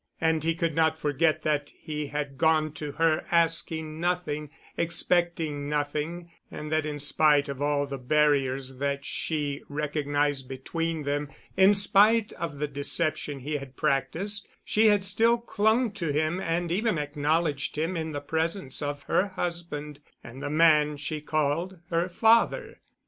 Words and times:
And 0.19 0.43
he 0.43 0.55
could 0.55 0.73
not 0.73 0.97
forget 0.97 1.43
that 1.43 1.69
he 1.77 2.07
had 2.07 2.39
gone 2.39 2.71
to 2.73 2.93
her 2.93 3.23
asking 3.29 3.99
nothing, 3.99 4.49
expecting 4.75 5.69
nothing, 5.69 6.31
and 6.49 6.71
that 6.71 6.87
in 6.87 6.99
spite 6.99 7.47
of 7.47 7.61
all 7.61 7.85
the 7.85 7.99
barriers 7.99 8.77
that 8.77 9.05
she 9.05 9.61
recognized 9.69 10.49
between 10.49 11.03
them, 11.03 11.31
in 11.55 11.75
spite 11.75 12.33
of 12.33 12.57
the 12.57 12.67
deception 12.67 13.41
he 13.41 13.57
had 13.57 13.77
practiced, 13.77 14.47
she 14.65 14.87
had 14.87 15.03
still 15.03 15.37
clung 15.37 15.91
to 15.91 16.11
him 16.11 16.39
and 16.39 16.71
even 16.71 16.97
acknowledged 16.97 17.77
him 17.77 17.95
in 17.95 18.11
the 18.11 18.21
presence 18.21 18.81
of 18.81 19.03
her 19.03 19.27
husband 19.27 19.99
and 20.23 20.41
the 20.41 20.49
man 20.49 20.97
she 20.97 21.21
called 21.21 21.77
her 21.91 22.09
father. 22.09 22.79